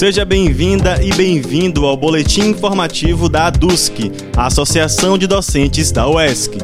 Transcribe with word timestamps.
Seja 0.00 0.24
bem-vinda 0.24 0.98
e 1.04 1.12
bem-vindo 1.12 1.84
ao 1.84 1.94
boletim 1.94 2.48
informativo 2.48 3.28
da 3.28 3.48
ADUSC, 3.48 4.10
a 4.34 4.46
Associação 4.46 5.18
de 5.18 5.26
Docentes 5.26 5.92
da 5.92 6.08
UESC. 6.08 6.56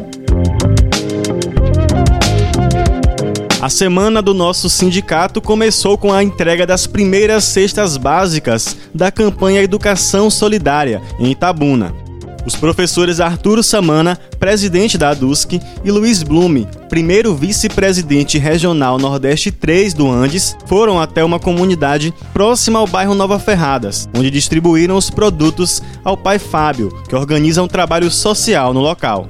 A 3.60 3.68
semana 3.68 4.22
do 4.22 4.32
nosso 4.32 4.70
sindicato 4.70 5.42
começou 5.42 5.98
com 5.98 6.14
a 6.14 6.24
entrega 6.24 6.66
das 6.66 6.86
primeiras 6.86 7.44
cestas 7.44 7.98
básicas 7.98 8.74
da 8.94 9.10
campanha 9.10 9.60
Educação 9.60 10.30
Solidária, 10.30 11.02
em 11.20 11.30
Itabuna. 11.30 12.05
Os 12.46 12.54
professores 12.54 13.18
Arturo 13.18 13.60
Samana, 13.60 14.16
presidente 14.38 14.96
da 14.96 15.10
ADUSC, 15.10 15.60
e 15.84 15.90
Luiz 15.90 16.22
Blume, 16.22 16.68
primeiro 16.88 17.34
vice-presidente 17.34 18.38
regional 18.38 18.98
Nordeste 18.98 19.50
3 19.50 19.92
do 19.92 20.08
Andes, 20.08 20.56
foram 20.64 21.00
até 21.00 21.24
uma 21.24 21.40
comunidade 21.40 22.14
próxima 22.32 22.78
ao 22.78 22.86
bairro 22.86 23.16
Nova 23.16 23.40
Ferradas, 23.40 24.08
onde 24.16 24.30
distribuíram 24.30 24.96
os 24.96 25.10
produtos 25.10 25.82
ao 26.04 26.16
pai 26.16 26.38
Fábio, 26.38 26.96
que 27.08 27.16
organiza 27.16 27.60
um 27.60 27.68
trabalho 27.68 28.08
social 28.12 28.72
no 28.72 28.80
local. 28.80 29.26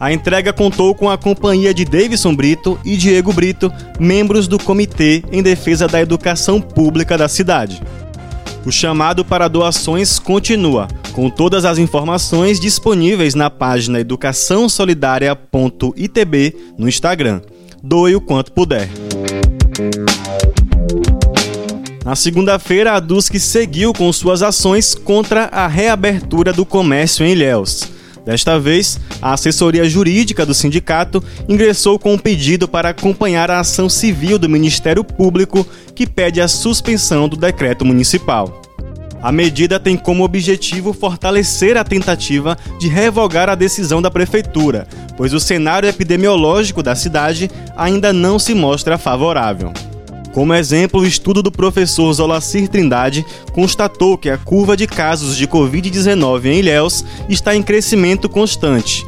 A 0.00 0.12
entrega 0.12 0.52
contou 0.52 0.94
com 0.94 1.08
a 1.08 1.18
companhia 1.18 1.72
de 1.72 1.84
Davidson 1.84 2.34
Brito 2.34 2.78
e 2.84 2.96
Diego 2.96 3.32
Brito, 3.32 3.72
membros 4.00 4.48
do 4.48 4.58
Comitê 4.58 5.22
em 5.30 5.42
Defesa 5.42 5.86
da 5.86 6.00
Educação 6.00 6.60
Pública 6.60 7.16
da 7.16 7.28
cidade. 7.28 7.80
O 8.64 8.70
chamado 8.70 9.24
para 9.24 9.48
doações 9.48 10.18
continua, 10.18 10.88
com 11.12 11.30
todas 11.30 11.64
as 11.64 11.78
informações 11.78 12.60
disponíveis 12.60 13.34
na 13.34 13.48
página 13.48 14.00
educaçãosolidaria.itb 14.00 16.56
no 16.76 16.88
Instagram. 16.88 17.40
Doe 17.82 18.16
o 18.16 18.20
quanto 18.20 18.52
puder. 18.52 18.88
Na 22.04 22.16
segunda-feira, 22.16 22.94
a 22.94 23.00
DUSC 23.00 23.38
seguiu 23.38 23.92
com 23.92 24.12
suas 24.12 24.42
ações 24.42 24.94
contra 24.94 25.44
a 25.44 25.66
reabertura 25.66 26.52
do 26.52 26.64
comércio 26.64 27.24
em 27.24 27.32
Ilhéus. 27.32 27.97
Desta 28.28 28.60
vez, 28.60 29.00
a 29.22 29.32
assessoria 29.32 29.88
jurídica 29.88 30.44
do 30.44 30.52
sindicato 30.52 31.24
ingressou 31.48 31.98
com 31.98 32.12
um 32.12 32.18
pedido 32.18 32.68
para 32.68 32.90
acompanhar 32.90 33.50
a 33.50 33.58
ação 33.58 33.88
civil 33.88 34.38
do 34.38 34.50
Ministério 34.50 35.02
Público 35.02 35.66
que 35.94 36.06
pede 36.06 36.38
a 36.38 36.46
suspensão 36.46 37.26
do 37.26 37.38
decreto 37.38 37.86
municipal. 37.86 38.60
A 39.22 39.32
medida 39.32 39.80
tem 39.80 39.96
como 39.96 40.24
objetivo 40.24 40.92
fortalecer 40.92 41.78
a 41.78 41.84
tentativa 41.84 42.58
de 42.78 42.86
revogar 42.86 43.48
a 43.48 43.54
decisão 43.54 44.02
da 44.02 44.10
prefeitura, 44.10 44.86
pois 45.16 45.32
o 45.32 45.40
cenário 45.40 45.88
epidemiológico 45.88 46.82
da 46.82 46.94
cidade 46.94 47.50
ainda 47.74 48.12
não 48.12 48.38
se 48.38 48.52
mostra 48.54 48.98
favorável. 48.98 49.72
Como 50.32 50.54
exemplo, 50.54 51.00
o 51.00 51.06
estudo 51.06 51.42
do 51.42 51.50
professor 51.50 52.12
Zolacir 52.12 52.68
Trindade 52.68 53.24
constatou 53.52 54.16
que 54.16 54.30
a 54.30 54.38
curva 54.38 54.76
de 54.76 54.86
casos 54.86 55.36
de 55.36 55.46
Covid-19 55.46 56.46
em 56.46 56.58
Ilhéus 56.58 57.04
está 57.28 57.56
em 57.56 57.62
crescimento 57.62 58.28
constante. 58.28 59.04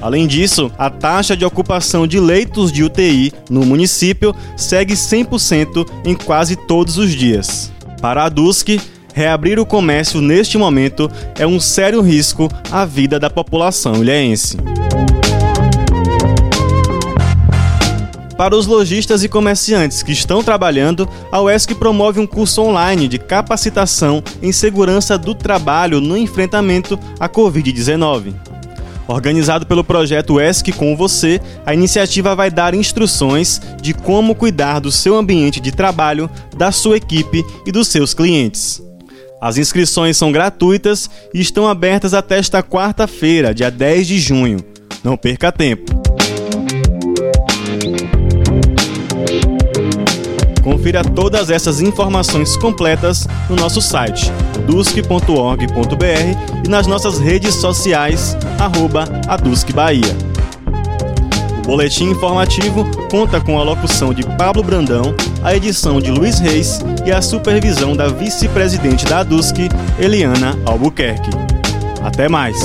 Além 0.00 0.26
disso, 0.26 0.72
a 0.76 0.90
taxa 0.90 1.36
de 1.36 1.44
ocupação 1.44 2.08
de 2.08 2.18
leitos 2.18 2.72
de 2.72 2.82
UTI 2.82 3.32
no 3.48 3.64
município 3.64 4.34
segue 4.56 4.94
100% 4.94 5.86
em 6.04 6.14
quase 6.14 6.56
todos 6.56 6.98
os 6.98 7.12
dias. 7.12 7.70
Para 8.00 8.24
a 8.24 8.28
DUSC, 8.28 8.80
reabrir 9.14 9.60
o 9.60 9.66
comércio 9.66 10.20
neste 10.20 10.58
momento 10.58 11.08
é 11.38 11.46
um 11.46 11.60
sério 11.60 12.00
risco 12.00 12.48
à 12.70 12.84
vida 12.84 13.20
da 13.20 13.30
população 13.30 13.94
ilhéense. 13.94 14.56
Para 18.42 18.56
os 18.56 18.66
lojistas 18.66 19.22
e 19.22 19.28
comerciantes 19.28 20.02
que 20.02 20.10
estão 20.10 20.42
trabalhando, 20.42 21.08
a 21.30 21.40
UESC 21.40 21.76
promove 21.76 22.18
um 22.18 22.26
curso 22.26 22.60
online 22.60 23.06
de 23.06 23.16
capacitação 23.16 24.20
em 24.42 24.50
segurança 24.50 25.16
do 25.16 25.32
trabalho 25.32 26.00
no 26.00 26.16
enfrentamento 26.16 26.98
à 27.20 27.28
Covid-19. 27.28 28.34
Organizado 29.06 29.64
pelo 29.64 29.84
projeto 29.84 30.40
ESC 30.40 30.72
com 30.72 30.96
você, 30.96 31.40
a 31.64 31.72
iniciativa 31.72 32.34
vai 32.34 32.50
dar 32.50 32.74
instruções 32.74 33.60
de 33.80 33.94
como 33.94 34.34
cuidar 34.34 34.80
do 34.80 34.90
seu 34.90 35.14
ambiente 35.14 35.60
de 35.60 35.70
trabalho, 35.70 36.28
da 36.56 36.72
sua 36.72 36.96
equipe 36.96 37.44
e 37.64 37.70
dos 37.70 37.86
seus 37.86 38.12
clientes. 38.12 38.82
As 39.40 39.56
inscrições 39.56 40.16
são 40.16 40.32
gratuitas 40.32 41.08
e 41.32 41.40
estão 41.40 41.68
abertas 41.68 42.12
até 42.12 42.38
esta 42.38 42.60
quarta-feira, 42.60 43.54
dia 43.54 43.70
10 43.70 44.04
de 44.04 44.18
junho. 44.18 44.58
Não 45.04 45.16
perca 45.16 45.52
tempo. 45.52 46.01
Confira 50.62 51.02
todas 51.02 51.50
essas 51.50 51.80
informações 51.80 52.56
completas 52.56 53.26
no 53.50 53.56
nosso 53.56 53.80
site 53.80 54.30
dusc.org.br 54.66 56.64
e 56.64 56.68
nas 56.68 56.86
nossas 56.86 57.18
redes 57.18 57.54
sociais, 57.54 58.36
arroba 58.58 59.04
Bahia. 59.74 60.16
O 61.58 61.66
boletim 61.66 62.10
informativo 62.10 62.84
conta 63.08 63.40
com 63.40 63.58
a 63.58 63.62
locução 63.62 64.12
de 64.12 64.24
Pablo 64.36 64.62
Brandão, 64.62 65.14
a 65.42 65.54
edição 65.54 66.00
de 66.00 66.10
Luiz 66.10 66.38
Reis 66.38 66.80
e 67.04 67.12
a 67.12 67.22
supervisão 67.22 67.96
da 67.96 68.08
vice-presidente 68.08 69.04
da 69.06 69.20
ADUSC, 69.20 69.68
Eliana 69.98 70.58
Albuquerque. 70.66 71.30
Até 72.02 72.28
mais! 72.28 72.58